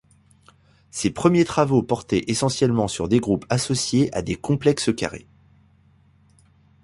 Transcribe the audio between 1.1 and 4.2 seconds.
premiers travaux portaient essentiellement sur des groupes associés